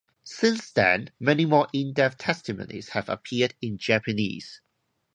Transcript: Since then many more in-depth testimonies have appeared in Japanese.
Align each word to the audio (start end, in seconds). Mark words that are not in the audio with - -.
Since 0.23 0.71
then 0.71 1.11
many 1.19 1.45
more 1.45 1.67
in-depth 1.73 2.17
testimonies 2.17 2.89
have 2.89 3.07
appeared 3.07 3.53
in 3.61 3.77
Japanese. 3.77 4.59